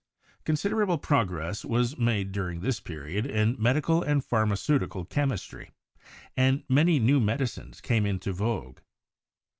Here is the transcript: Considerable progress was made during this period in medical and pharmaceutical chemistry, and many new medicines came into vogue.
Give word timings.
Considerable 0.45 0.97
progress 0.97 1.63
was 1.63 1.95
made 1.95 2.31
during 2.31 2.61
this 2.61 2.79
period 2.79 3.27
in 3.27 3.55
medical 3.59 4.01
and 4.01 4.25
pharmaceutical 4.25 5.05
chemistry, 5.05 5.69
and 6.35 6.63
many 6.67 6.97
new 6.97 7.19
medicines 7.19 7.79
came 7.81 8.07
into 8.07 8.33
vogue. 8.33 8.79